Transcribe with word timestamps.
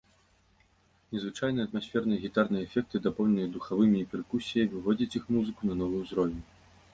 Незвычайныя 1.17 1.65
атмасферныя 1.67 2.19
гітарныя 2.23 2.67
эфекты, 2.69 2.95
дапоўненыя 3.09 3.51
духавымі 3.59 3.97
і 4.01 4.09
перкусіяй 4.15 4.67
выводзяць 4.73 5.13
іх 5.21 5.31
музыку 5.37 5.61
на 5.71 5.79
новы 5.85 5.95
ўзровень. 6.03 6.41